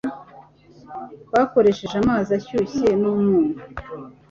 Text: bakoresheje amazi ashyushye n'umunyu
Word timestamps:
bakoresheje 1.33 1.95
amazi 2.03 2.29
ashyushye 2.39 2.89
n'umunyu 3.01 3.61